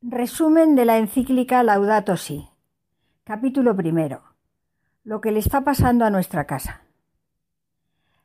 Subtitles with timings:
[0.00, 2.48] Resumen de la encíclica Laudato Si.
[3.24, 4.22] Capítulo primero.
[5.02, 6.82] Lo que le está pasando a nuestra casa.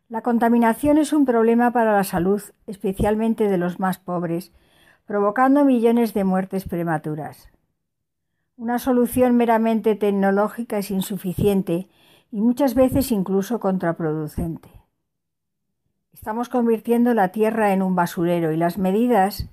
[0.07, 4.51] La contaminación es un problema para la salud, especialmente de los más pobres,
[5.07, 7.49] provocando millones de muertes prematuras.
[8.55, 11.89] Una solución meramente tecnológica es insuficiente
[12.31, 14.69] y muchas veces incluso contraproducente.
[16.13, 19.49] Estamos convirtiendo la Tierra en un basurero y las medidas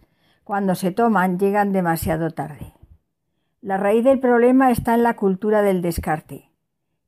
[0.50, 2.74] cuando se toman llegan demasiado tarde.
[3.60, 6.50] La raíz del problema está en la cultura del descarte.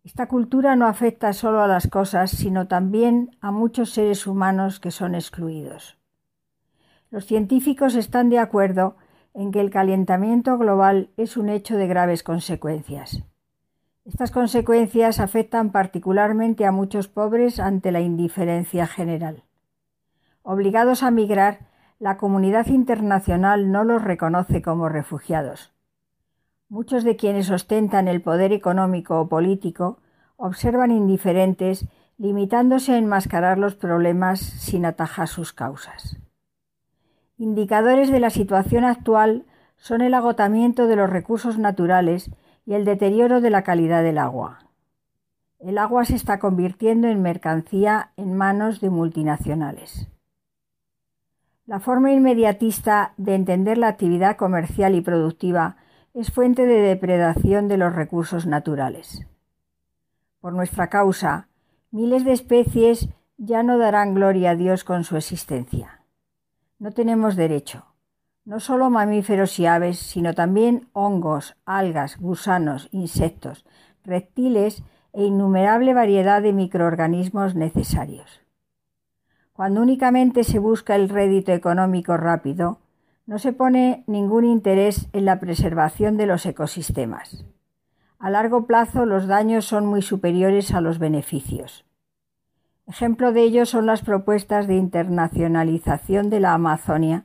[0.05, 4.93] Esta cultura no afecta solo a las cosas, sino también a muchos seres humanos que
[4.93, 5.99] son excluidos.
[7.11, 8.97] Los científicos están de acuerdo
[9.35, 13.25] en que el calentamiento global es un hecho de graves consecuencias.
[14.05, 19.43] Estas consecuencias afectan particularmente a muchos pobres ante la indiferencia general.
[20.45, 21.72] Obligados a migrar,
[22.03, 25.73] la comunidad internacional no los reconoce como refugiados.
[26.69, 29.99] Muchos de quienes ostentan el poder económico o político
[30.37, 31.87] observan indiferentes,
[32.19, 36.19] limitándose a enmascarar los problemas sin atajar sus causas.
[37.39, 39.45] Indicadores de la situación actual
[39.77, 42.33] son el agotamiento de los recursos naturales
[42.67, 44.59] y el deterioro de la calidad del agua.
[45.61, 50.12] El agua se está convirtiendo en mercancía en manos de multinacionales.
[51.73, 55.77] La forma inmediatista de entender la actividad comercial y productiva
[56.13, 59.27] es fuente de depredación de los recursos naturales.
[60.43, 61.49] Por nuestra causa,
[61.91, 66.03] miles de especies ya no darán gloria a Dios con su existencia.
[66.79, 67.87] No tenemos derecho.
[68.45, 73.65] No solo mamíferos y aves, sino también hongos, algas, gusanos, insectos,
[74.05, 74.83] reptiles
[75.15, 78.42] e innumerable variedad de microorganismos necesarios.
[79.63, 82.81] Cuando únicamente se busca el rédito económico rápido,
[83.27, 87.45] no se pone ningún interés en la preservación de los ecosistemas.
[88.19, 91.85] A largo plazo los daños son muy superiores a los beneficios.
[92.89, 97.25] Ejemplo de ello son las propuestas de internacionalización de la Amazonia,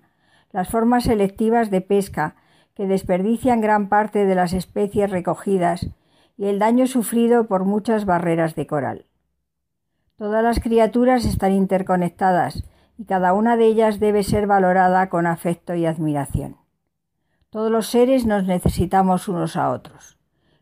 [0.51, 2.35] las formas selectivas de pesca
[2.75, 5.87] que desperdician gran parte de las especies recogidas
[6.37, 9.06] y el daño sufrido por muchas barreras de coral.
[10.17, 12.63] Todas las criaturas están interconectadas
[12.97, 16.57] y cada una de ellas debe ser valorada con afecto y admiración.
[17.51, 20.17] Todos los seres nos necesitamos unos a otros.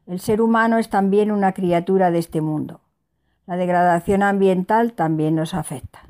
[0.08, 2.82] El ser humano es también una criatura de este mundo.
[3.48, 6.02] La degradación ambiental también nos afecta.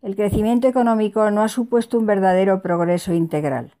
[0.00, 3.74] El crecimiento económico no ha supuesto un verdadero progreso integral.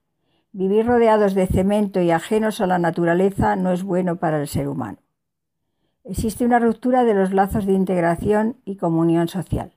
[0.52, 4.68] Vivir rodeados de cemento y ajenos a la naturaleza no es bueno para el ser
[4.68, 4.98] humano
[6.08, 9.72] existe una ruptura de los lazos de integración y comunión social.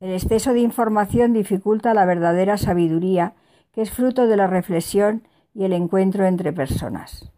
[0.00, 3.34] El exceso de información dificulta la verdadera sabiduría,
[3.72, 5.22] que es fruto de la reflexión
[5.54, 7.30] y el encuentro entre personas.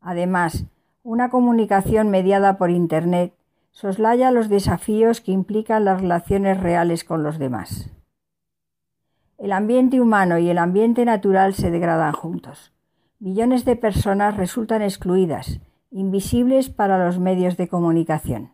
[0.00, 0.66] Además,
[1.02, 3.32] una comunicación mediada por Internet
[3.70, 7.88] soslaya los desafíos que implican las relaciones reales con los demás.
[9.38, 12.72] El ambiente humano y el ambiente natural se degradan juntos.
[13.18, 15.60] Millones de personas resultan excluidas
[15.92, 18.52] invisibles para los medios de comunicación.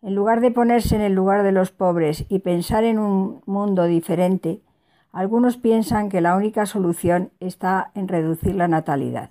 [0.00, 3.84] En lugar de ponerse en el lugar de los pobres y pensar en un mundo
[3.84, 4.62] diferente,
[5.12, 9.28] algunos piensan que la única solución está en reducir la natalidad.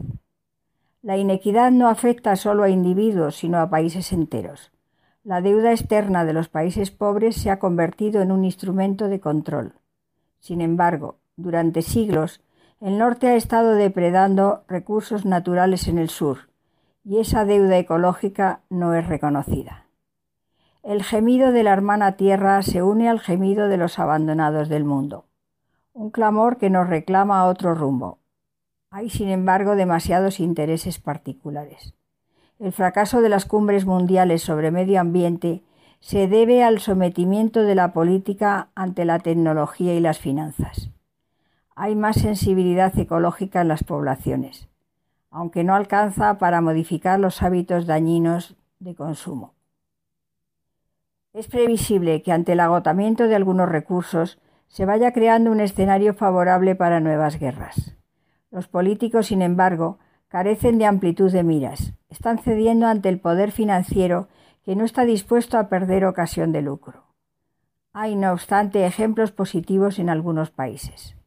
[1.02, 4.72] La inequidad no afecta solo a individuos, sino a países enteros.
[5.24, 9.74] La deuda externa de los países pobres se ha convertido en un instrumento de control.
[10.40, 12.41] Sin embargo, durante siglos,
[12.81, 16.50] el norte ha estado depredando recursos naturales en el sur,
[17.05, 19.85] y esa deuda ecológica no es reconocida.
[20.81, 25.25] El gemido de la hermana tierra se une al gemido de los abandonados del mundo,
[25.93, 28.17] un clamor que nos reclama otro rumbo.
[28.89, 31.93] Hay, sin embargo, demasiados intereses particulares.
[32.57, 35.63] El fracaso de las cumbres mundiales sobre medio ambiente
[35.99, 40.89] se debe al sometimiento de la política ante la tecnología y las finanzas.
[41.75, 44.69] Hay más sensibilidad ecológica en las poblaciones
[45.35, 49.53] aunque no alcanza para modificar los hábitos dañinos de consumo.
[51.34, 54.40] Es previsible que ante el agotamiento de algunos recursos
[54.70, 57.97] se vaya creando un escenario favorable para nuevas guerras.
[58.49, 59.99] Los políticos, sin embargo,
[60.29, 61.91] carecen de amplitud de miras.
[62.08, 64.29] Están cediendo ante el poder financiero
[64.64, 67.03] que no está dispuesto a perder ocasión de lucro.
[67.91, 71.17] Hay, no obstante, ejemplos positivos en algunos países.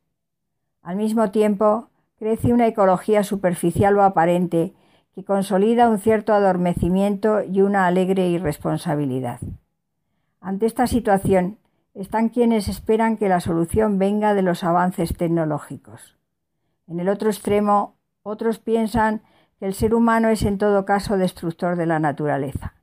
[0.80, 4.74] Al mismo tiempo, crece una ecología superficial o aparente
[5.14, 9.40] que consolida un cierto adormecimiento y una alegre irresponsabilidad.
[10.40, 11.58] Ante esta situación
[11.94, 16.16] están quienes esperan que la solución venga de los avances tecnológicos.
[16.86, 19.22] En el otro extremo, otros piensan
[19.58, 22.74] que el ser humano es en todo caso destructor de la naturaleza.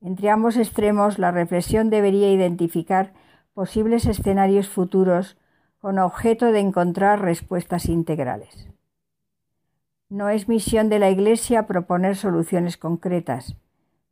[0.00, 3.14] Entre ambos extremos, la reflexión debería identificar
[3.54, 5.38] posibles escenarios futuros
[5.86, 8.68] con objeto de encontrar respuestas integrales.
[10.08, 13.56] No es misión de la Iglesia proponer soluciones concretas,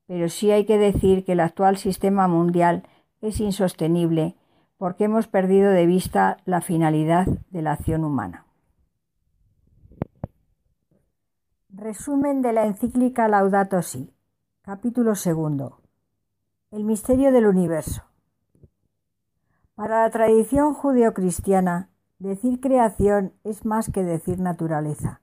[0.06, 2.84] pero sí hay que decir que el actual sistema mundial
[3.22, 4.36] es insostenible
[4.78, 8.46] porque hemos perdido de vista la finalidad de la acción humana.
[11.70, 14.14] Resumen de la encíclica Laudato Si,
[14.62, 15.80] capítulo segundo.
[16.70, 18.04] El misterio del universo.
[19.74, 21.88] Para la tradición judeocristiana,
[22.20, 25.20] decir creación es más que decir naturaleza.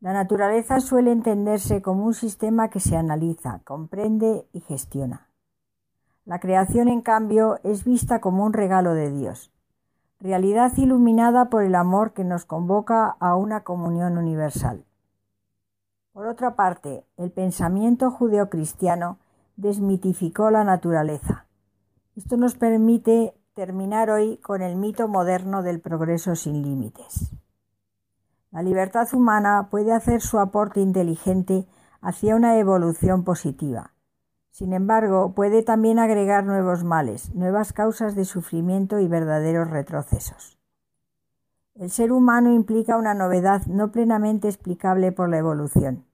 [0.00, 5.28] La naturaleza suele entenderse como un sistema que se analiza, comprende y gestiona.
[6.24, 9.52] La creación, en cambio, es vista como un regalo de Dios,
[10.18, 14.86] realidad iluminada por el amor que nos convoca a una comunión universal.
[16.14, 19.18] Por otra parte, el pensamiento judeocristiano
[19.56, 21.44] desmitificó la naturaleza.
[22.16, 27.32] Esto nos permite terminar hoy con el mito moderno del progreso sin límites.
[28.52, 31.66] La libertad humana puede hacer su aporte inteligente
[32.00, 33.94] hacia una evolución positiva.
[34.52, 40.56] Sin embargo, puede también agregar nuevos males, nuevas causas de sufrimiento y verdaderos retrocesos.
[41.74, 46.04] El ser humano implica una novedad no plenamente explicable por la evolución.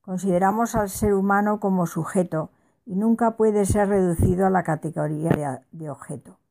[0.00, 2.50] Consideramos al ser humano como sujeto
[2.84, 6.41] y nunca puede ser reducido a la categoría de objeto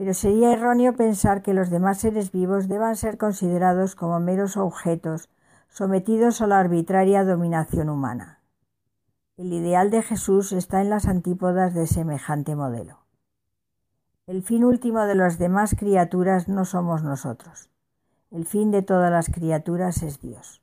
[0.00, 5.28] pero sería erróneo pensar que los demás seres vivos deban ser considerados como meros objetos
[5.68, 8.40] sometidos a la arbitraria dominación humana.
[9.36, 13.00] El ideal de Jesús está en las antípodas de semejante modelo.
[14.26, 17.68] El fin último de las demás criaturas no somos nosotros.
[18.30, 20.62] El fin de todas las criaturas es Dios.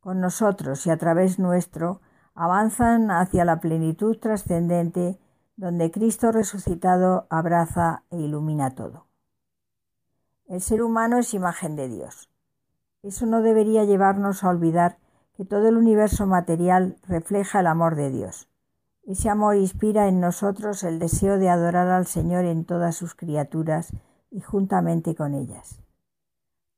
[0.00, 2.02] Con nosotros y a través nuestro
[2.34, 5.18] avanzan hacia la plenitud trascendente
[5.60, 9.04] donde Cristo resucitado abraza e ilumina todo.
[10.46, 12.30] El ser humano es imagen de Dios.
[13.02, 14.96] Eso no debería llevarnos a olvidar
[15.36, 18.48] que todo el universo material refleja el amor de Dios.
[19.04, 23.92] Ese amor inspira en nosotros el deseo de adorar al Señor en todas sus criaturas
[24.30, 25.82] y juntamente con ellas.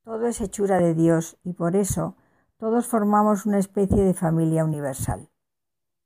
[0.03, 2.17] Todo es hechura de Dios y por eso
[2.57, 5.29] todos formamos una especie de familia universal.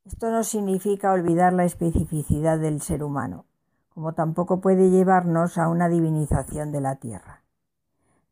[0.07, 3.45] Esto no significa olvidar la especificidad del ser humano,
[3.89, 7.43] como tampoco puede llevarnos a una divinización de la tierra.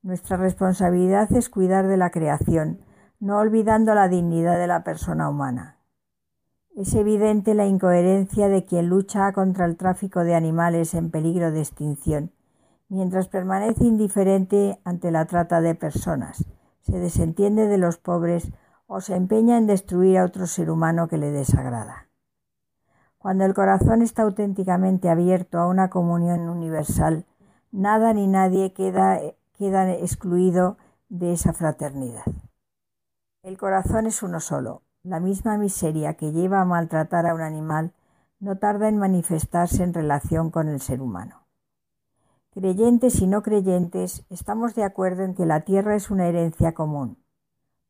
[0.02, 2.78] Nuestra responsabilidad es cuidar de la creación,
[3.18, 5.78] no olvidando la dignidad de la persona humana.
[6.76, 11.60] Es evidente la incoherencia de quien lucha contra el tráfico de animales en peligro de
[11.60, 12.30] extinción,
[12.88, 16.44] mientras permanece indiferente ante la trata de personas,
[16.82, 18.52] se desentiende de los pobres
[18.86, 22.08] o se empeña en destruir a otro ser humano que le desagrada.
[23.18, 27.24] Cuando el corazón está auténticamente abierto a una comunión universal,
[27.72, 29.18] nada ni nadie queda,
[29.56, 30.76] queda excluido
[31.08, 32.24] de esa fraternidad.
[33.42, 34.82] El corazón es uno solo.
[35.02, 37.92] La misma miseria que lleva a maltratar a un animal
[38.40, 41.46] no tarda en manifestarse en relación con el ser humano.
[42.52, 47.23] Creyentes y no creyentes, estamos de acuerdo en que la tierra es una herencia común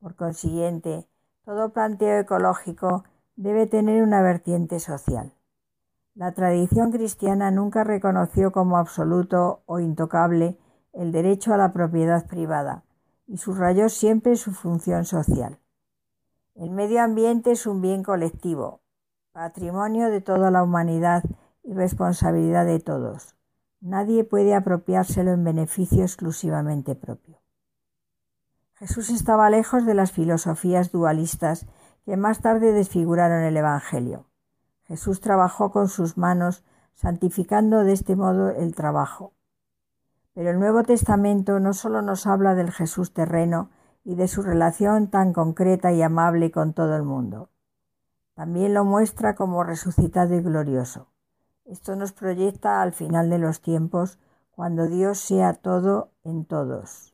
[0.04, 1.08] por consiguiente,
[1.46, 3.04] todo planteo ecológico
[3.37, 5.32] debe tener una vertiente social.
[6.14, 10.58] La tradición cristiana nunca reconoció como absoluto o intocable
[10.92, 12.84] el derecho a la propiedad privada
[13.26, 15.58] y subrayó siempre su función social.
[16.54, 18.82] El medio ambiente es un bien colectivo,
[19.32, 21.25] patrimonio de toda la humanidad
[21.62, 23.37] y responsabilidad de todos.
[23.80, 27.43] Nadie puede apropiárselo en beneficio exclusivamente propio.
[28.74, 31.66] Jesús estaba lejos de las filosofías dualistas
[32.04, 34.26] que más tarde desfiguraron el Evangelio.
[34.84, 36.64] Jesús trabajó con sus manos,
[36.94, 39.32] santificando de este modo el trabajo.
[40.34, 43.70] Pero el Nuevo Testamento no solo nos habla del Jesús terreno
[44.02, 47.50] y de su relación tan concreta y amable con todo el mundo,
[48.34, 51.08] también lo muestra como resucitado y glorioso.
[51.64, 54.18] Esto nos proyecta al final de los tiempos,
[54.50, 57.13] cuando Dios sea todo en todos.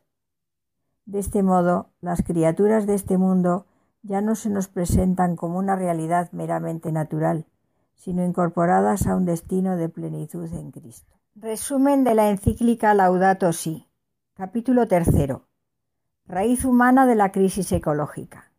[1.07, 3.67] De este modo, las criaturas de este mundo
[4.03, 7.47] ya no se nos presentan como una realidad meramente natural,
[7.95, 11.15] sino incorporadas a un destino de plenitud en Cristo.
[11.35, 13.87] Resumen de la encíclica Laudato Si,
[14.35, 15.45] capítulo tercero.
[16.27, 18.53] Raíz humana de la crisis ecológica.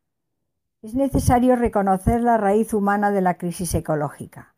[0.81, 4.55] Es necesario reconocer la raíz humana de la crisis ecológica.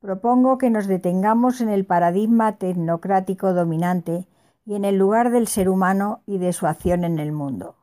[0.00, 4.26] Propongo que nos detengamos en el paradigma tecnocrático dominante
[4.64, 7.76] y en el lugar del ser humano y de su acción en el mundo.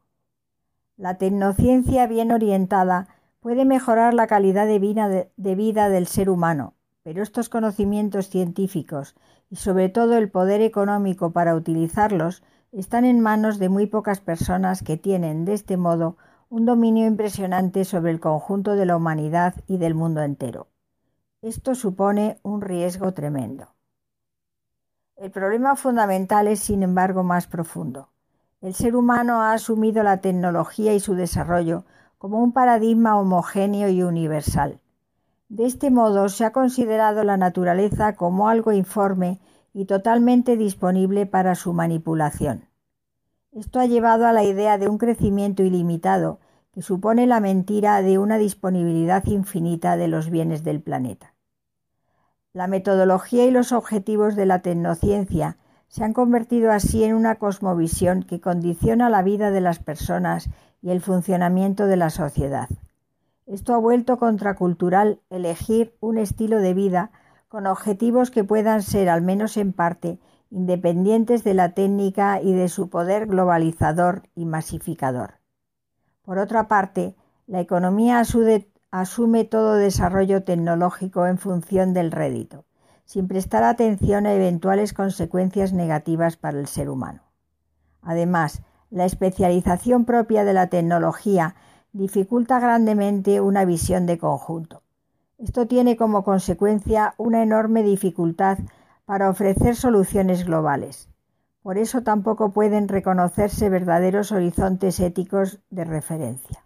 [0.98, 3.08] La tecnociencia bien orientada
[3.40, 9.16] puede mejorar la calidad de vida, del ser humano, pero estos conocimientos científicos
[9.50, 14.84] y sobre todo el poder económico para utilizarlos están en manos de muy pocas personas
[14.84, 16.18] que tienen, de este modo,
[16.50, 20.68] un dominio impresionante sobre el conjunto de la humanidad y del mundo entero.
[21.42, 23.70] Esto supone un riesgo tremendo.
[25.20, 28.08] El problema fundamental es, sin embargo, más profundo.
[28.62, 31.84] El ser humano ha asumido la tecnología y su desarrollo
[32.18, 34.80] como un paradigma homogéneo y universal.
[35.50, 39.42] De este modo se ha considerado la naturaleza como algo informe
[39.74, 42.70] y totalmente disponible para su manipulación.
[43.52, 46.40] Esto ha llevado a la idea de un crecimiento ilimitado
[46.72, 51.34] que supone la mentira de una disponibilidad infinita de los bienes del planeta.
[52.60, 55.56] La metodología y los objetivos de la tecnociencia
[55.88, 60.50] se han convertido así en una cosmovisión que condiciona la vida de las personas
[60.82, 62.68] y el funcionamiento de la sociedad.
[63.46, 67.12] Esto ha vuelto contracultural elegir un estilo de vida
[67.48, 72.68] con objetivos que puedan ser, al menos en parte, independientes de la técnica y de
[72.68, 75.36] su poder globalizador y masificador.
[76.24, 77.16] Por otra parte,
[77.48, 78.20] la economía
[78.92, 82.66] asume todo desarrollo tecnológico en función del rédito,
[83.06, 87.22] sin prestar atención a eventuales consecuencias negativas para el ser humano.
[88.02, 91.56] Además, la especialización propia de la tecnología
[91.94, 94.82] dificulta grandemente una visión de conjunto.
[95.38, 98.58] Esto tiene como consecuencia una enorme dificultad
[99.06, 101.10] para ofrecer soluciones globales.
[101.62, 106.64] Por eso tampoco pueden reconocerse verdaderos horizontes éticos de referencia.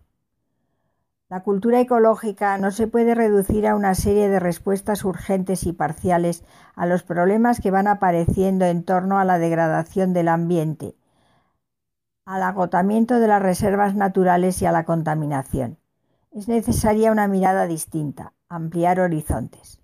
[1.34, 6.44] La cultura ecológica no se puede reducir a una serie de respuestas urgentes y parciales
[6.76, 10.94] a los problemas que van apareciendo en torno a la degradación del ambiente,
[12.28, 15.80] al agotamiento de las reservas naturales y a la contaminación.
[16.30, 19.82] Es necesaria una mirada distinta, ampliar horizontes.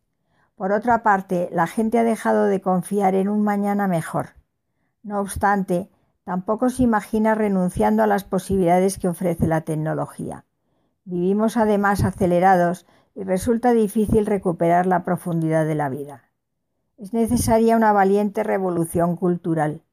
[0.54, 4.36] Por otra parte, la gente ha dejado de confiar en un mañana mejor.
[5.02, 5.90] No obstante,
[6.26, 10.46] tampoco se imagina renunciando a las posibilidades que ofrece la tecnología.
[11.10, 12.86] Vivimos además acelerados
[13.16, 16.24] y resulta difícil recuperar la profundidad de la vida.
[16.98, 19.84] Es necesaria una valiente revolución cultural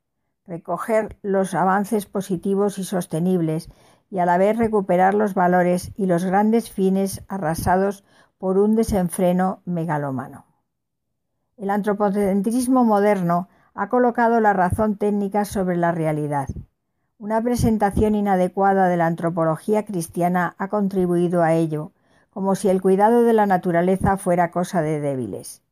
[0.47, 3.69] recoger los avances positivos y sostenibles
[4.11, 8.05] y a la vez recuperar los valores y los grandes fines arrasados
[8.39, 10.47] por un desenfreno megalómano.
[11.57, 16.49] El antropocentrismo moderno ha colocado la razón técnica sobre la realidad.
[17.19, 21.93] Una presentación inadecuada de la antropología cristiana ha contribuido a ello,
[22.29, 25.63] como si el cuidado de la naturaleza fuera cosa de débiles.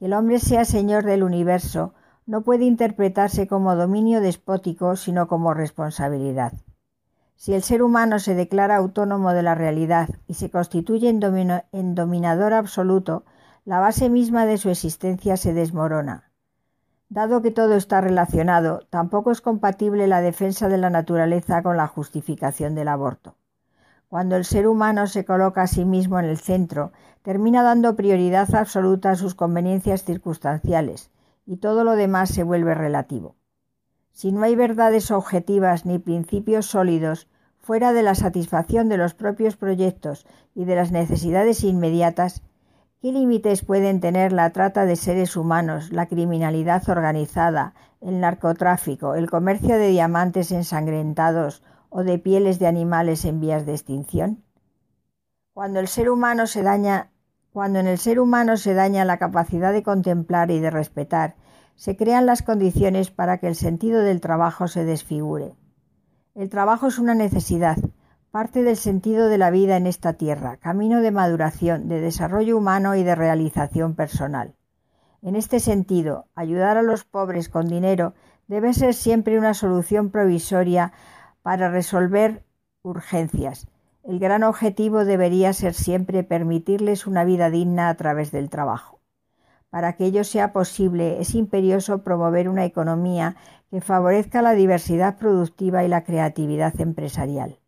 [0.00, 1.94] Que el hombre sea señor del universo
[2.26, 6.54] no puede interpretarse como dominio despótico, sino como responsabilidad.
[7.36, 12.52] Si el ser humano se declara autónomo de la realidad y se constituye en, dominador
[12.52, 13.22] absoluto,
[13.64, 16.29] la base misma de su existencia se desmorona.
[17.10, 21.88] Dado que todo está relacionado, tampoco es compatible la defensa de la naturaleza con la
[21.88, 23.34] justificación del aborto.
[24.08, 28.54] Cuando el ser humano se coloca a sí mismo en el centro, termina dando prioridad
[28.54, 31.10] absoluta a sus conveniencias circunstanciales,
[31.46, 33.34] y todo lo demás se vuelve relativo.
[34.12, 37.26] Si no hay verdades objetivas ni principios sólidos
[37.58, 42.44] fuera de la satisfacción de los propios proyectos y de las necesidades inmediatas,
[43.00, 49.30] ¿qué límites pueden tener la trata de seres humanos, la criminalidad organizada, el narcotráfico, el
[49.30, 54.44] comercio de diamantes ensangrentados o de pieles de animales en vías de extinción?
[55.54, 55.80] Cuando
[57.52, 61.34] cuando en el ser humano se daña la capacidad de contemplar y de respetar,
[61.74, 65.54] se crean las condiciones para que el sentido del trabajo se desfigure.
[66.34, 67.78] El trabajo es una necesidad,
[68.30, 72.94] parte del sentido de la vida en esta tierra, camino de maduración, de desarrollo humano
[72.94, 74.54] y de realización personal.
[75.22, 78.14] En este sentido, ayudar a los pobres con dinero
[78.46, 80.92] debe ser siempre una solución provisoria
[81.42, 82.44] para resolver
[82.82, 83.68] urgencias,
[84.02, 89.00] el gran objetivo debería ser siempre permitirles una vida digna a través del trabajo.
[89.68, 93.36] Para que ello sea posible, es imperioso promover una economía
[93.70, 97.59] que favorezca la diversidad productiva y la creatividad empresarial.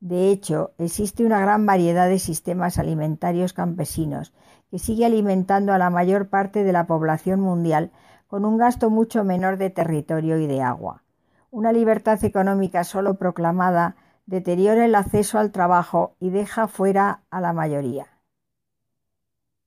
[0.00, 4.32] De hecho, existe una gran variedad de sistemas alimentarios campesinos
[4.70, 7.92] que sigue alimentando a la mayor parte de la población mundial
[8.26, 11.02] con un gasto mucho menor de territorio y de agua.
[11.50, 17.52] Una libertad económica solo proclamada deteriora el acceso al trabajo y deja fuera a la
[17.52, 18.06] mayoría.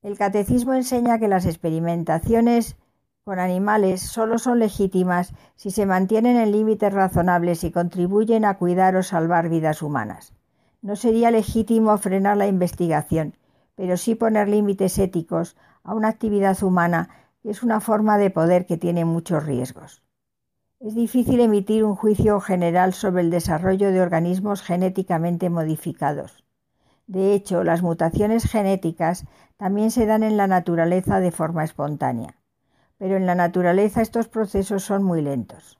[0.02, 2.76] El catecismo enseña que las experimentaciones
[3.24, 8.96] con animales solo son legítimas si se mantienen en límites razonables y contribuyen a cuidar
[8.96, 10.34] o salvar vidas humanas.
[10.82, 13.34] No sería legítimo frenar la investigación,
[13.76, 17.08] pero sí poner límites éticos a una actividad humana
[17.42, 20.02] que es una forma de poder que tiene muchos riesgos.
[20.78, 26.44] Es difícil emitir un juicio general sobre el desarrollo de organismos genéticamente modificados.
[27.06, 29.24] De hecho, las mutaciones genéticas
[29.56, 32.36] también se dan en la naturaleza de forma espontánea
[33.04, 35.78] pero en la naturaleza estos procesos son muy lentos.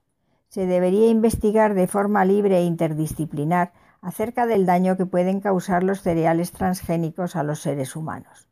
[0.49, 6.03] Se debería investigar de forma libre e interdisciplinar acerca del daño que pueden causar los
[6.03, 8.51] cereales transgénicos a los seres humanos.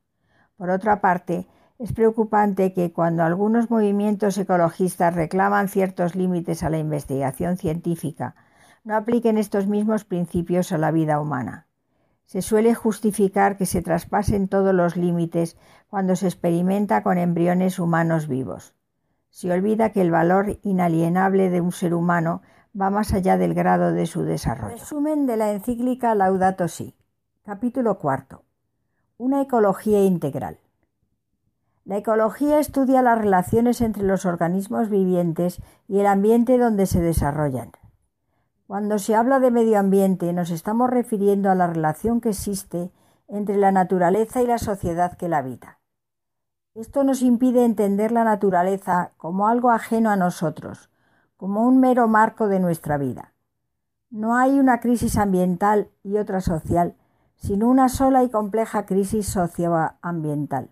[0.56, 1.46] Por otra parte,
[1.78, 8.36] es preocupante que cuando algunos movimientos ecologistas reclaman ciertos límites a la investigación científica,
[8.84, 11.66] no apliquen estos mismos principios a la vida humana.
[12.24, 15.56] Se suele justificar que se traspasen todos los límites
[15.88, 18.74] cuando se experimenta con embriones humanos vivos.
[19.28, 22.42] Se olvida que el valor inalienable de un ser humano
[22.78, 24.76] va más allá del grado de su desarrollo.
[24.76, 26.94] Resumen de la encíclica Laudato Si.
[27.44, 28.44] Capítulo cuarto.
[29.18, 30.58] Una ecología integral.
[31.84, 37.72] La ecología estudia las relaciones entre los organismos vivientes y el ambiente donde se desarrollan.
[38.66, 42.90] Cuando se habla de medio ambiente nos estamos refiriendo a la relación que existe
[43.28, 45.78] entre la naturaleza y la sociedad que la habita.
[46.74, 50.90] Esto nos impide entender la naturaleza como algo ajeno a nosotros,
[51.36, 53.34] como un mero marco de nuestra vida.
[54.10, 56.94] No hay una crisis ambiental y otra social,
[57.34, 60.70] sino una sola y compleja crisis socioambiental.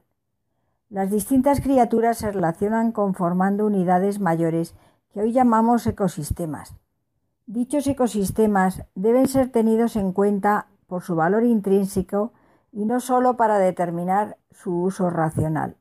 [0.89, 4.75] Las distintas criaturas se relacionan conformando unidades mayores
[5.13, 6.75] que hoy llamamos ecosistemas.
[7.47, 12.33] Dichos ecosistemas deben ser tenidos en cuenta por su valor intrínseco
[12.73, 15.77] y no sólo para determinar su uso racional.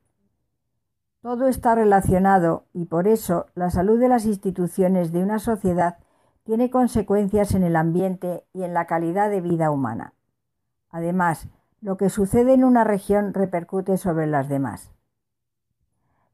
[1.21, 5.97] Todo está relacionado y por eso la salud de las instituciones de una sociedad
[6.43, 10.13] tiene consecuencias en el ambiente y en la calidad de vida humana.
[10.89, 11.47] Además,
[11.81, 14.91] lo que sucede en una región repercute sobre las demás.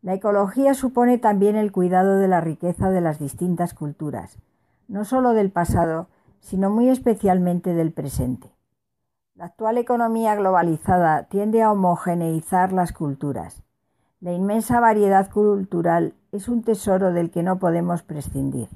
[0.02, 4.38] La ecología supone también el cuidado de la riqueza de las distintas culturas,
[4.88, 6.08] no solo del pasado,
[6.40, 8.52] sino muy especialmente del presente.
[9.36, 13.64] La actual economía globalizada tiende a homogeneizar las culturas.
[14.22, 18.70] La inmensa variedad cultural es un tesoro del que no podemos prescindir.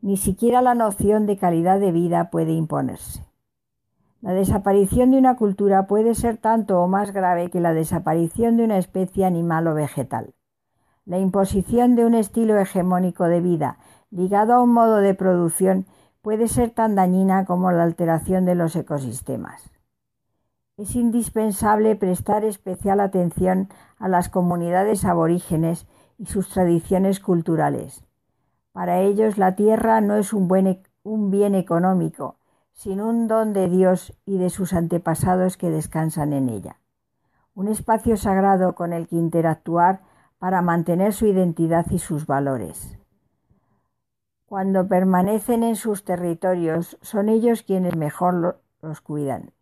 [0.00, 3.24] Ni siquiera la noción de calidad de vida puede imponerse.
[4.20, 8.64] La desaparición de una cultura puede ser tanto o más grave que la desaparición de
[8.64, 10.34] una especie animal o vegetal.
[11.04, 13.78] La imposición de un estilo hegemónico de vida
[14.12, 15.86] ligado a un modo de producción
[16.20, 19.70] puede ser tan dañina como la alteración de los ecosistemas.
[20.76, 25.86] Es indispensable prestar especial atención a las comunidades aborígenes
[26.18, 28.04] y sus tradiciones culturales.
[28.72, 32.36] Para ellos la tierra no es un, e, un bien económico,
[32.72, 36.76] sino un don de Dios y de sus antepasados que descansan en ella.
[37.54, 40.00] Un espacio sagrado con el que interactuar
[40.38, 43.01] para mantener su identidad y sus valores.
[44.52, 49.54] Cuando permanecen en sus territorios, son ellos quienes mejor los cuidan.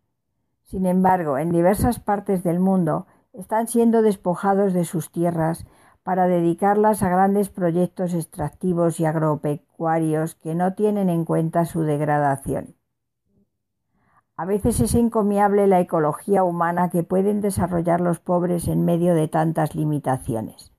[0.63, 5.65] Sin embargo, en diversas partes del mundo están siendo despojados de sus tierras
[6.03, 12.75] para dedicarlas a grandes proyectos extractivos y agropecuarios que no tienen en cuenta su degradación.
[14.35, 19.29] A veces es encomiable la ecología humana que pueden desarrollar los pobres en medio de
[19.29, 20.73] tantas limitaciones.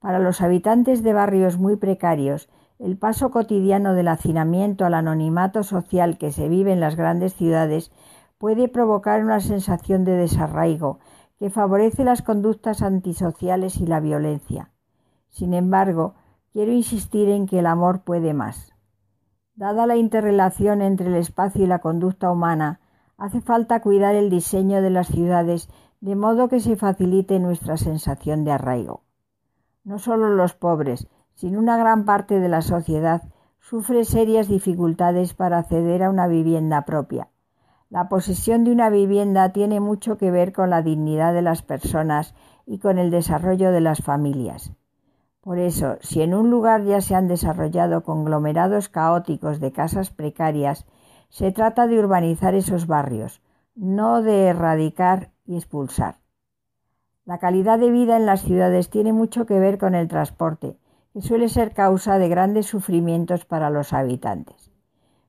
[0.00, 2.48] Para los habitantes de barrios muy precarios,
[2.80, 7.92] el paso cotidiano del hacinamiento al anonimato social que se vive en las grandes ciudades
[8.38, 10.98] puede provocar una sensación de desarraigo
[11.38, 14.70] que favorece las conductas antisociales y la violencia.
[15.28, 16.14] Sin embargo,
[16.52, 18.72] quiero insistir en que el amor puede más.
[19.54, 22.80] Dada la interrelación entre el espacio y la conducta humana,
[23.18, 25.68] hace falta cuidar el diseño de las ciudades
[26.00, 29.02] de modo que se facilite nuestra sensación de arraigo.
[29.84, 31.08] No solo los pobres,
[31.40, 33.22] sin una gran parte de la sociedad
[33.60, 37.28] sufre serias dificultades para acceder a una vivienda propia.
[37.88, 42.34] La posesión de una vivienda tiene mucho que ver con la dignidad de las personas
[42.66, 44.74] y con el desarrollo de las familias.
[45.40, 50.84] Por eso, si en un lugar ya se han desarrollado conglomerados caóticos de casas precarias,
[51.30, 53.40] se trata de urbanizar esos barrios,
[53.74, 56.18] no de erradicar y expulsar.
[57.24, 60.76] La calidad de vida en las ciudades tiene mucho que ver con el transporte,
[61.12, 64.70] que suele ser causa de grandes sufrimientos para los habitantes.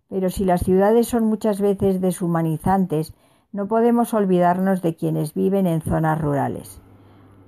[0.09, 3.13] Pero si las ciudades son muchas veces deshumanizantes,
[3.51, 6.81] no podemos olvidarnos de quienes viven en zonas rurales.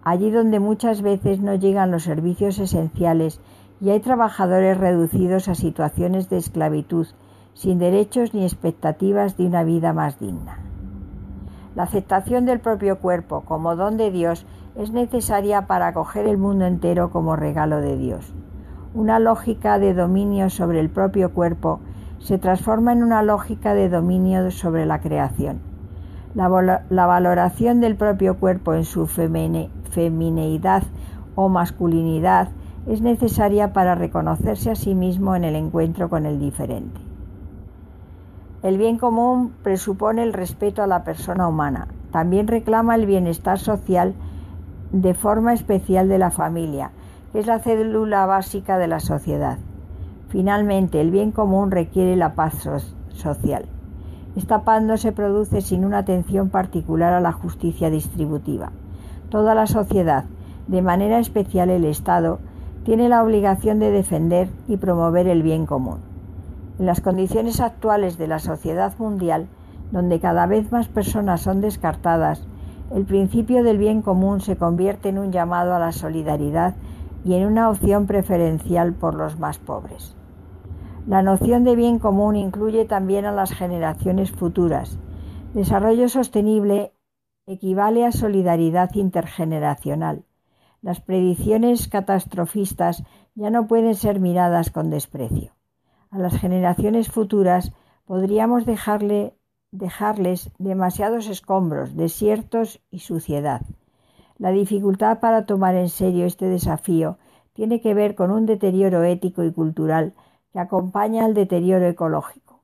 [0.03, 3.39] allí donde muchas veces no llegan los servicios esenciales
[3.79, 7.07] y hay trabajadores reducidos a situaciones de esclavitud,
[7.53, 10.72] sin derechos ni expectativas de una vida más digna.
[11.75, 16.65] La aceptación del propio cuerpo como don de Dios es necesaria para acoger el mundo
[16.65, 18.33] entero como regalo de Dios.
[18.93, 21.79] Una lógica de dominio sobre el propio cuerpo
[22.19, 25.61] se transforma en una lógica de dominio sobre la creación.
[26.35, 30.83] La, valoración del propio cuerpo en su femineidad
[31.35, 32.49] o masculinidad
[32.87, 37.12] es necesaria para reconocerse a sí mismo en el encuentro con el diferente.
[38.63, 41.89] El bien común presupone el respeto a la persona humana.
[42.11, 44.13] También reclama el bienestar social
[44.93, 46.91] de forma especial de la familia,
[47.33, 49.57] que es la célula básica de la sociedad.
[50.29, 52.69] Finalmente, el bien común requiere la paz
[53.09, 53.65] social.
[54.37, 58.71] Esta paz no se produce sin una atención particular a la justicia distributiva.
[59.27, 60.23] Toda la sociedad,
[60.67, 62.39] de manera especial el Estado,
[62.85, 66.12] tiene la obligación de defender y promover el bien común.
[66.79, 69.47] En las condiciones actuales de la sociedad mundial,
[69.91, 72.47] donde cada vez más personas son descartadas,
[72.91, 76.75] el principio del bien común se convierte en un llamado a la solidaridad
[77.23, 80.15] y en una opción preferencial por los más pobres.
[81.05, 84.97] La noción de bien común incluye también a las generaciones futuras.
[85.53, 86.93] Desarrollo sostenible
[87.45, 90.25] equivale a solidaridad intergeneracional.
[90.81, 93.03] Las predicciones catastrofistas
[93.35, 95.53] ya no pueden ser miradas con desprecio
[96.13, 97.73] a las generaciones futuras
[98.05, 99.33] podríamos dejarle,
[99.71, 103.61] dejarles demasiados escombros, desiertos y suciedad.
[104.37, 107.17] La dificultad para tomar en serio este desafío
[107.53, 110.13] tiene que ver con un deterioro ético y cultural
[110.51, 112.61] que acompaña al deterioro ecológico.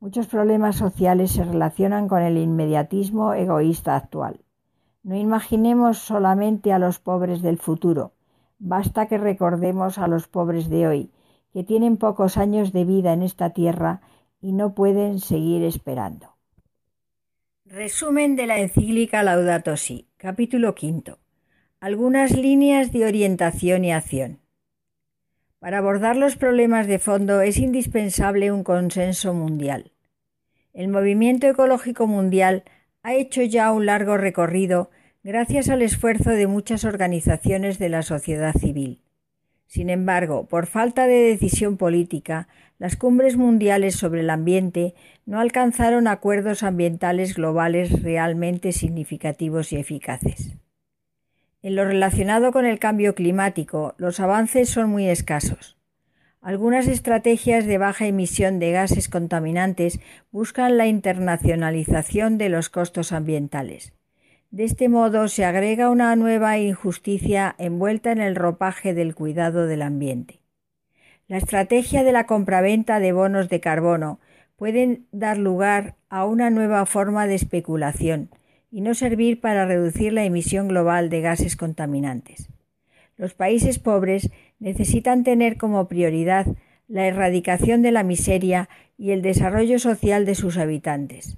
[0.00, 4.40] Muchos problemas sociales se relacionan con el inmediatismo egoísta actual.
[5.04, 8.10] No imaginemos solamente a los pobres del futuro,
[8.58, 11.12] basta que recordemos a los pobres de hoy,
[11.52, 14.00] que tienen pocos años de vida en esta tierra
[14.40, 16.36] y no pueden seguir esperando.
[17.64, 21.18] Resumen de la encíclica Laudato Si, capítulo quinto.
[21.80, 24.40] Algunas líneas de orientación y acción.
[25.58, 29.92] Para abordar los problemas de fondo es indispensable un consenso mundial.
[30.72, 32.64] El movimiento ecológico mundial
[33.02, 34.90] ha hecho ya un largo recorrido
[35.24, 39.02] gracias al esfuerzo de muchas organizaciones de la sociedad civil.
[39.68, 44.94] Sin embargo, por falta de decisión política, las cumbres mundiales sobre el ambiente
[45.26, 50.56] no alcanzaron acuerdos ambientales globales realmente significativos y eficaces.
[51.60, 55.76] En lo relacionado con el cambio climático, los avances son muy escasos.
[56.40, 60.00] Algunas estrategias de baja emisión de gases contaminantes
[60.30, 63.92] buscan la internacionalización de los costos ambientales.
[64.50, 69.82] De este modo se agrega una nueva injusticia envuelta en el ropaje del cuidado del
[69.82, 70.40] ambiente.
[71.26, 74.20] La estrategia de la compraventa de bonos de carbono
[74.56, 78.30] puede dar lugar a una nueva forma de especulación
[78.70, 82.48] y no servir para reducir la emisión global de gases contaminantes.
[83.18, 86.46] Los países pobres necesitan tener como prioridad
[86.88, 91.36] la erradicación de la miseria y el desarrollo social de sus habitantes.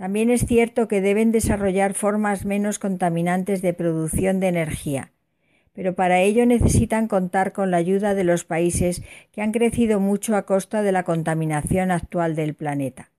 [0.00, 5.12] También es cierto que deben desarrollar formas menos contaminantes de producción de energía,
[5.74, 10.36] pero para ello necesitan contar con la ayuda de los países que han crecido mucho
[10.36, 13.10] a costa de la contaminación actual del planeta.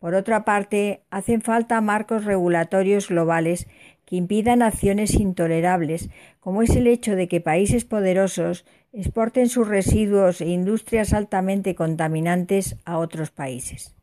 [0.00, 3.68] Por otra parte, hacen falta marcos regulatorios globales
[4.04, 10.40] que impidan acciones intolerables, como es el hecho de que países poderosos exporten sus residuos
[10.40, 13.94] e industrias altamente contaminantes a otros países.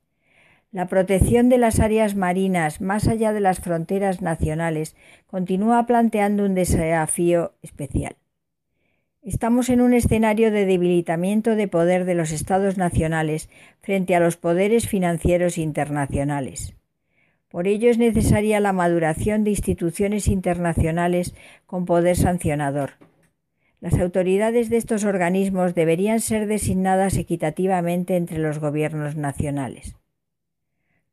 [0.72, 6.56] La protección de las áreas marinas más allá de las fronteras nacionales continúa planteando un
[6.56, 8.18] desafío especial.
[9.24, 13.50] Estamos en un escenario de debilitamiento de poder de los estados nacionales
[13.82, 16.76] frente a los poderes financieros internacionales.
[17.50, 21.34] Por ello es necesaria la maduración de instituciones internacionales
[21.66, 22.92] con poder sancionador.
[23.80, 29.96] Las autoridades de estos organismos deberían ser designadas equitativamente entre los gobiernos nacionales.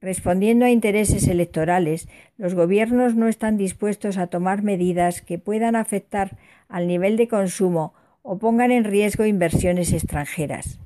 [0.05, 6.37] Respondiendo a intereses electorales, los gobiernos no están dispuestos a tomar medidas que puedan afectar
[6.69, 10.79] al nivel de consumo o pongan en riesgo inversiones extranjeras.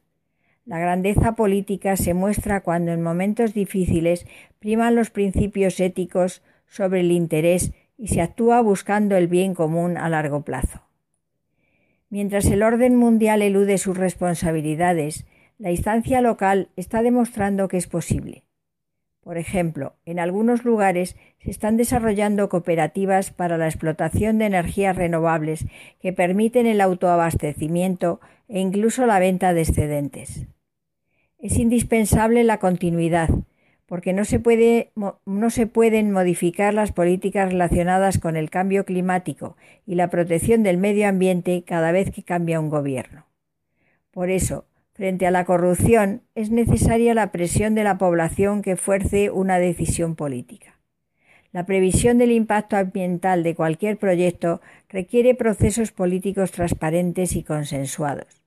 [0.66, 4.24] La grandeza política se muestra cuando en momentos difíciles
[4.60, 10.08] priman los principios éticos sobre el interés y se actúa buscando el bien común a
[10.08, 10.82] largo plazo.
[12.08, 15.26] Mientras el orden mundial elude sus responsabilidades,
[15.58, 18.44] la instancia local está demostrando que es posible.
[19.28, 21.14] Por ejemplo, en algunos lugares
[21.44, 25.66] se están desarrollando cooperativas para la explotación de energías renovables
[26.00, 30.46] que permiten el autoabastecimiento e incluso la venta de excedentes.
[31.38, 33.28] Es indispensable la continuidad,
[33.84, 40.62] porque no se, pueden modificar las políticas relacionadas con el cambio climático y la protección
[40.62, 43.26] del medio ambiente cada vez que cambia un gobierno.
[44.10, 44.64] Por eso,
[44.98, 50.16] frente a la corrupción, es necesaria la presión de la población que fuerce una decisión
[50.16, 50.76] política.
[51.52, 58.42] La previsión del impacto ambiental de cualquier proyecto requiere procesos políticos transparentes y consensuados.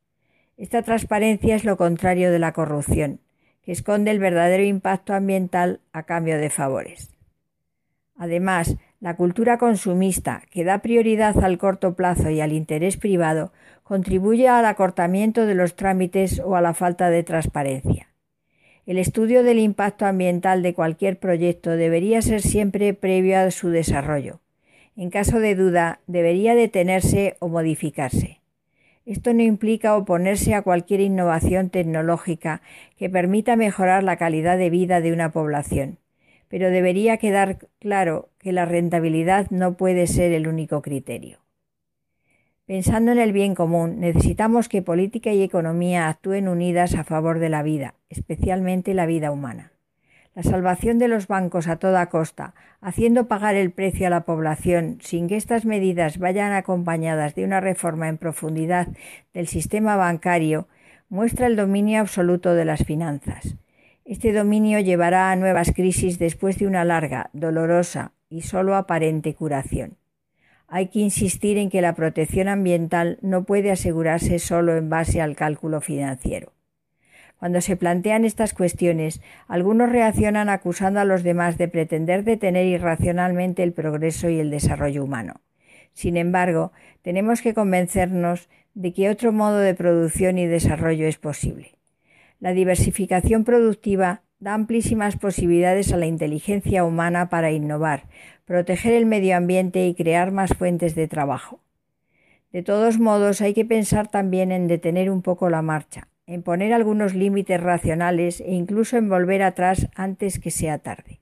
[0.57, 3.21] Esta transparencia es lo contrario de la corrupción
[3.63, 7.15] que esconde el verdadero impacto ambiental a cambio de favores.
[8.17, 13.53] Además, la cultura consumista, que da prioridad al corto plazo y al interés privado,
[13.91, 18.07] contribuye al acortamiento de los trámites o a la falta de transparencia.
[18.85, 24.39] El estudio del impacto ambiental de cualquier proyecto debería ser siempre previo a su desarrollo.
[24.95, 28.39] En caso de duda, debería detenerse o modificarse.
[29.05, 32.61] Esto no implica oponerse a cualquier innovación tecnológica
[32.97, 35.97] que permita mejorar la calidad de vida de una población,
[36.47, 41.40] pero debería quedar claro que la rentabilidad no puede ser el único criterio.
[42.71, 47.49] Pensando en el bien común, necesitamos que política y economía actúen unidas a favor de
[47.49, 49.73] la vida, especialmente la vida humana
[50.35, 54.99] la salvación de los bancos a toda costa, haciendo pagar el precio a la población
[55.01, 58.87] sin que estas medidas vayan acompañadas de una reforma en profundidad
[59.33, 60.69] del sistema bancario,
[61.09, 63.57] muestra el dominio absoluto de las finanzas.
[64.05, 69.97] Este dominio llevará a nuevas crisis después de una larga, dolorosa y solo aparente curación.
[70.73, 75.35] Hay que insistir en que la protección ambiental no puede asegurarse solo en base al
[75.35, 76.53] cálculo financiero.
[77.37, 83.63] Cuando se plantean estas cuestiones, algunos reaccionan acusando a los demás de pretender detener irracionalmente
[83.63, 85.41] el progreso y el desarrollo humano.
[85.91, 91.75] Sin embargo, tenemos que convencernos de que otro modo de producción y desarrollo es posible.
[92.39, 98.09] La diversificación productiva da amplísimas posibilidades a la inteligencia humana para innovar,
[98.45, 101.61] proteger el medio ambiente y crear más fuentes de trabajo.
[102.51, 106.73] De todos modos, hay que pensar también en detener un poco la marcha, en poner
[106.73, 111.21] algunos límites racionales e incluso en volver atrás antes que sea tarde.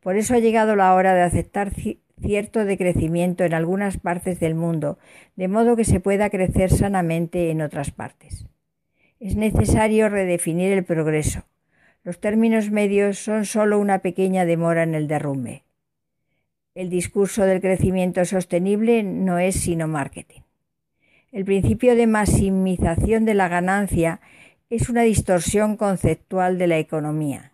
[0.00, 4.98] Por eso ha llegado la hora de aceptar cierto decrecimiento en algunas partes del mundo,
[5.36, 8.46] de modo que se pueda crecer sanamente en otras partes.
[9.20, 11.44] Es necesario redefinir el progreso.
[12.04, 15.64] Los términos medios son solo una pequeña demora en el derrumbe.
[16.74, 20.42] El discurso del crecimiento sostenible no es sino marketing.
[21.32, 24.20] El principio de maximización de la ganancia
[24.70, 27.52] es una distorsión conceptual de la economía.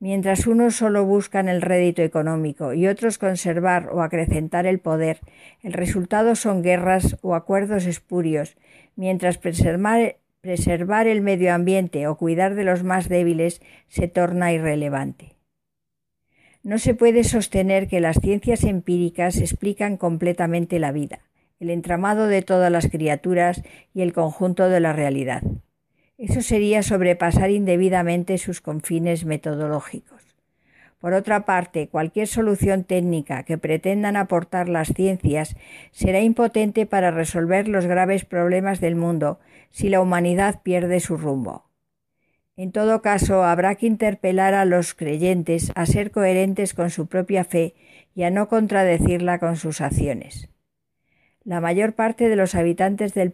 [0.00, 5.18] Mientras unos solo buscan el rédito económico y otros conservar o acrecentar el poder,
[5.62, 8.56] el resultado son guerras o acuerdos espurios,
[8.94, 15.36] mientras preservar, preservar el medio ambiente o cuidar de los más débiles se torna irrelevante.
[16.62, 21.20] No se puede sostener que las ciencias empíricas explican completamente la vida
[21.60, 25.42] el entramado de todas las criaturas y el conjunto de la realidad.
[26.16, 30.17] Eso sería sobrepasar indebidamente sus confines metodológicos.
[31.00, 35.56] Por otra parte, cualquier solución técnica que pretendan aportar las ciencias
[35.92, 39.38] será impotente para resolver los graves problemas del mundo
[39.70, 41.68] si la humanidad pierde su rumbo.
[42.56, 47.44] En todo caso, habrá que interpelar a los creyentes a ser coherentes con su propia
[47.44, 47.76] fe
[48.16, 50.48] y a no contradecirla con sus acciones.
[51.44, 53.30] La mayor parte de los habitantes del,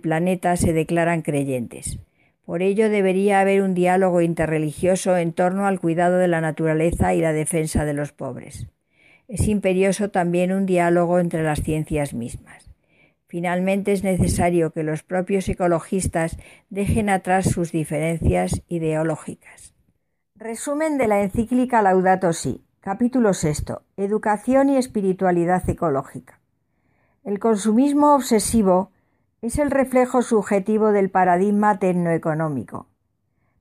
[0.00, 1.98] planeta se declaran creyentes.
[2.44, 7.20] Por ello debería haber un diálogo interreligioso en torno al cuidado de la naturaleza y
[7.20, 8.66] la defensa de los pobres.
[9.28, 12.68] Es imperioso también un diálogo entre las ciencias mismas.
[13.28, 16.36] Finalmente es necesario que los propios ecologistas
[16.68, 19.72] dejen atrás sus diferencias ideológicas.
[20.34, 23.84] Resumen de la encíclica Laudato Si, capítulo sexto.
[23.96, 26.40] Educación y espiritualidad ecológica.
[27.24, 28.91] El consumismo obsesivo
[29.42, 32.86] es el reflejo subjetivo del paradigma tecnoeconómico.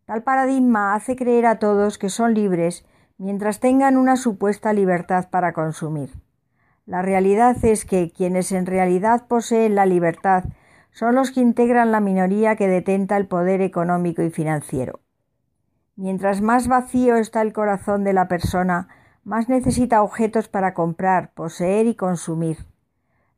[0.06, 2.86] Tal paradigma hace creer a todos que son libres
[3.17, 6.12] mientras tengan una supuesta libertad para consumir.
[6.86, 10.44] La realidad es que quienes en realidad poseen la libertad
[10.91, 15.00] son los que integran la minoría que detenta el poder económico y financiero.
[15.96, 18.88] Mientras más vacío está el corazón de la persona,
[19.24, 22.71] más necesita objetos para comprar, poseer y consumir.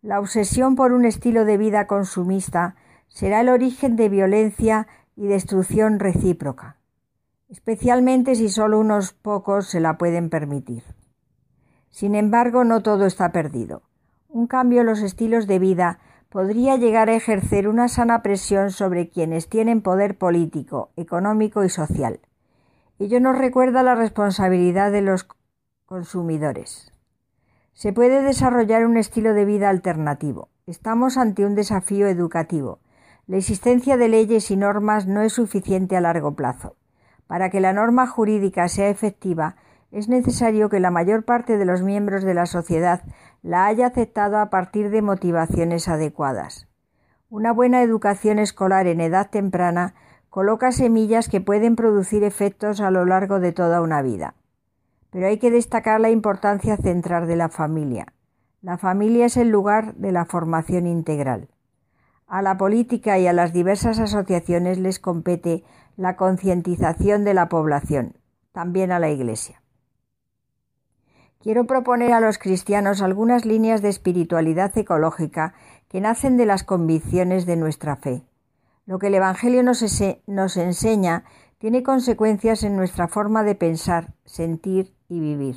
[0.03, 2.75] La obsesión por un estilo de vida consumista
[3.07, 4.85] será el origen de violencia
[5.15, 6.77] y destrucción recíproca.
[7.47, 10.83] especialmente si solo unos pocos se la pueden permitir.
[11.89, 13.83] Sin embargo, no todo está perdido.
[14.27, 19.09] Un cambio en los estilos de vida podría llegar a ejercer una sana presión sobre
[19.09, 22.19] quienes tienen poder político, económico y social.
[22.99, 25.27] Ello nos recuerda la responsabilidad de los
[25.85, 26.92] consumidores.
[27.73, 30.49] Se puede desarrollar un estilo de vida alternativo.
[30.67, 32.79] Estamos ante un desafío educativo.
[33.25, 36.75] La existencia de leyes y normas no es suficiente a largo plazo.
[37.25, 39.55] Para que la norma jurídica sea efectiva,
[39.91, 43.01] es necesario que la mayor parte de los miembros de la sociedad
[43.41, 46.67] la haya aceptado a partir de motivaciones adecuadas.
[47.29, 49.95] Una buena educación escolar en edad temprana
[50.29, 54.35] coloca semillas que pueden producir efectos a lo largo de toda una vida.
[55.13, 58.07] Pero hay que destacar la importancia central de la familia.
[58.61, 61.47] La familia es el lugar de la formación integral.
[62.27, 65.63] A la política y a las diversas asociaciones les compete
[65.97, 68.17] la concientización de la población,
[68.51, 69.61] también a la Iglesia.
[71.39, 75.53] Quiero proponer a los cristianos algunas líneas de espiritualidad ecológica
[75.89, 78.23] que nacen de las convicciones de nuestra fe.
[78.85, 79.83] Lo que el Evangelio nos,
[80.25, 81.25] nos, enseña
[81.57, 85.55] tiene consecuencias en nuestra forma de pensar, sentir vivir.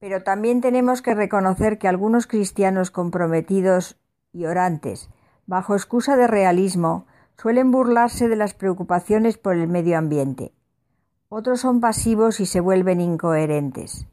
[0.00, 3.98] Pero también tenemos que reconocer que algunos cristianos comprometidos
[4.32, 5.10] y orantes,
[5.46, 10.52] bajo excusa de realismo, suelen burlarse de las preocupaciones por el medio ambiente.
[11.28, 14.06] Otros son pasivos y se vuelven incoherentes.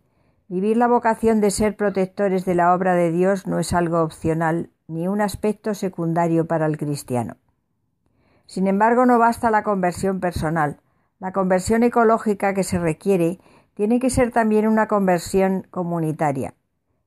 [0.47, 4.69] Vivir la vocación de ser protectores de la obra de Dios no es algo opcional
[4.87, 7.37] ni un aspecto secundario para el cristiano.
[8.45, 10.79] Sin embargo, no basta la conversión personal.
[11.19, 13.39] La conversión ecológica que se requiere
[13.75, 16.55] tiene que ser también una conversión comunitaria.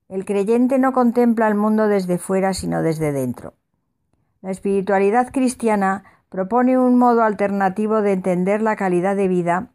[0.07, 3.53] El creyente no contempla el mundo desde fuera, sino desde dentro.
[4.41, 9.71] La espiritualidad cristiana propone un modo alternativo de entender la calidad de vida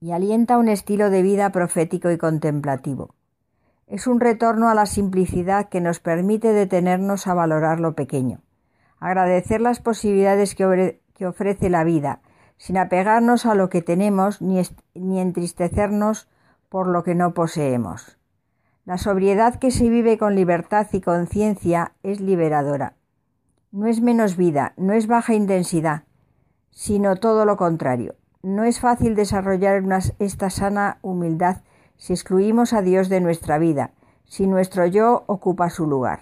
[0.00, 3.14] y alienta un estilo de vida profético y contemplativo.
[3.86, 8.40] Es un retorno a la simplicidad que nos permite detenernos a valorar lo pequeño,
[8.98, 12.20] agradecer las posibilidades que, ofrece la vida,
[12.60, 14.60] sin apegarnos a lo que tenemos ni,
[14.94, 16.28] ni entristecernos
[16.68, 18.18] por lo que no poseemos.
[18.84, 22.96] La sobriedad que se vive con libertad y conciencia es liberadora.
[23.72, 26.02] No es menos vida, no es baja intensidad,
[26.70, 28.16] sino todo lo contrario.
[28.42, 29.82] No es fácil desarrollar
[30.18, 31.62] esta sana humildad
[31.96, 33.92] si excluimos a Dios de nuestra vida,
[34.24, 36.20] si nuestro yo ocupa su lugar.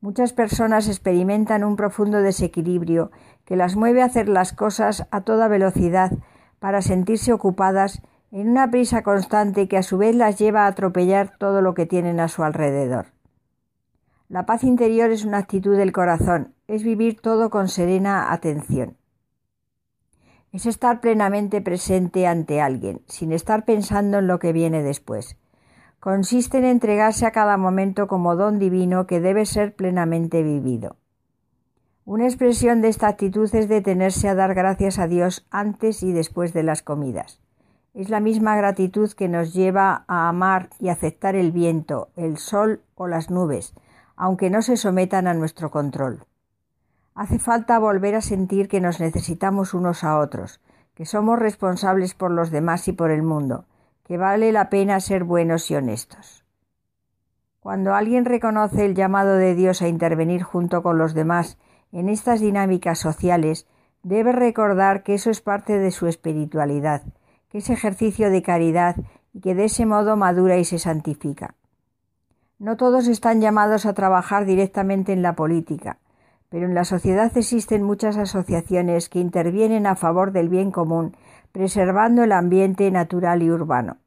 [0.00, 3.10] Muchas personas experimentan un profundo desequilibrio
[3.44, 6.12] que las mueve a hacer las cosas a toda velocidad
[6.58, 11.36] para sentirse ocupadas en una prisa constante que a su vez las lleva a atropellar
[11.38, 13.06] todo lo que tienen a su alrededor.
[14.28, 18.96] La paz interior es una actitud del corazón, es vivir todo con serena atención
[20.52, 25.36] es estar plenamente presente ante alguien, sin estar pensando en lo que viene después.
[26.00, 30.96] Consiste en entregarse a cada momento como don divino que debe ser plenamente vivido.
[32.06, 36.54] Una expresión de esta actitud es detenerse a dar gracias a Dios antes y después
[36.54, 37.38] de las comidas.
[37.92, 42.80] Es la misma gratitud que nos lleva a amar y aceptar el viento, el sol
[42.94, 43.74] o las nubes,
[44.16, 46.24] aunque no se sometan a nuestro control.
[47.14, 50.62] Hace falta volver a sentir que nos necesitamos unos a otros,
[50.94, 53.66] que somos responsables por los demás y por el mundo,
[54.10, 56.44] que vale la pena ser buenos y honestos.
[57.60, 61.58] Cuando alguien reconoce el llamado de Dios a intervenir junto con los demás
[61.92, 63.68] en estas dinámicas sociales,
[64.02, 67.04] debe recordar que eso es parte de su espiritualidad,
[67.50, 68.96] que es ejercicio de caridad
[69.32, 71.54] y que de ese modo madura y se santifica.
[72.58, 75.98] No todos están llamados a trabajar directamente en la política,
[76.48, 81.16] pero en la sociedad existen muchas asociaciones que intervienen a favor del bien común,
[81.52, 83.98] preservando el ambiente natural y urbano.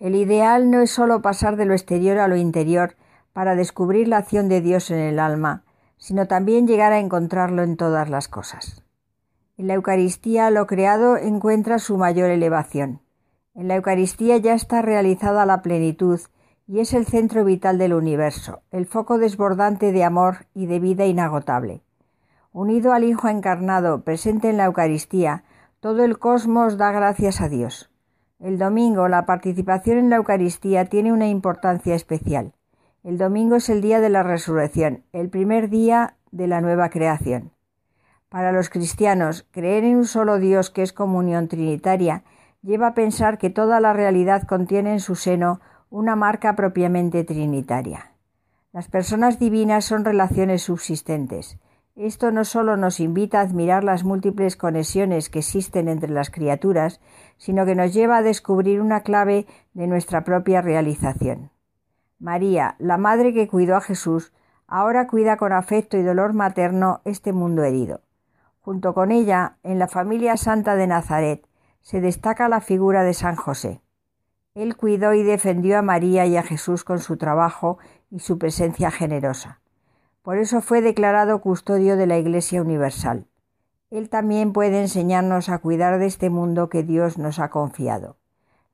[0.00, 2.96] El ideal no es sólo pasar de lo exterior a lo interior
[3.32, 5.64] para descubrir la acción de Dios en el alma,
[5.96, 8.84] sino también llegar a encontrarlo en todas las cosas.
[9.56, 13.00] En la Eucaristía lo creado encuentra su mayor elevación.
[13.54, 16.20] En la Eucaristía ya está realizada la plenitud
[16.68, 21.06] y es el centro vital del universo, el foco desbordante de amor y de vida
[21.06, 21.82] inagotable.
[22.52, 25.42] Unido al Hijo encarnado, presente en la Eucaristía,
[25.80, 27.90] todo el cosmos da gracias a Dios.
[28.40, 32.52] El domingo, la participación en la Eucaristía tiene una importancia especial.
[33.04, 37.52] El domingo es el día de la resurrección, el primer día de la nueva creación.
[38.28, 42.24] Para los cristianos, creer en un solo Dios que es comunión trinitaria
[42.62, 45.60] lleva a pensar que toda la realidad contiene en su seno
[45.90, 48.12] una marca propiamente trinitaria.
[48.72, 51.58] Las personas divinas son relaciones subsistentes.
[51.98, 57.00] Esto no solo nos invita a admirar las múltiples conexiones que existen entre las criaturas,
[57.38, 61.50] sino que nos lleva a descubrir una clave de nuestra propia realización.
[62.20, 64.32] María, la madre que cuidó a Jesús,
[64.68, 68.02] ahora cuida con afecto y dolor materno este mundo herido.
[68.60, 71.48] Junto con ella, en la familia santa de Nazaret,
[71.80, 73.82] se destaca la figura de San José.
[74.54, 77.78] Él cuidó y defendió a María y a Jesús con su trabajo
[78.08, 79.58] y su presencia generosa.
[80.28, 83.24] Por eso fue declarado custodio de la Iglesia Universal.
[83.90, 88.18] Él también puede enseñarnos a cuidar de este mundo que Dios nos ha confiado.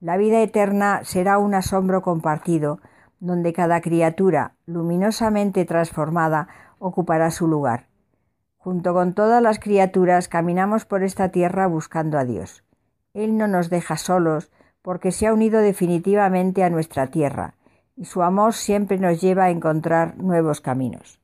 [0.00, 2.80] La vida eterna será un asombro compartido,
[3.20, 6.48] donde cada criatura, luminosamente transformada,
[6.80, 7.86] ocupará su lugar.
[8.56, 12.64] Junto con todas las criaturas caminamos por esta tierra buscando a Dios.
[13.12, 14.50] Él no nos deja solos
[14.82, 17.54] porque se ha unido definitivamente a nuestra tierra,
[17.94, 21.20] y su amor siempre nos lleva a encontrar nuevos caminos.